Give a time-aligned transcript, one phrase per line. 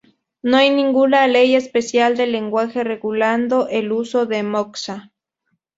[0.41, 5.11] No hay ninguna ley especial de lenguaje regulando el uso del moksha.